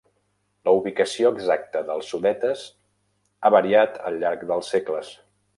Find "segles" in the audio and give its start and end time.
4.77-5.17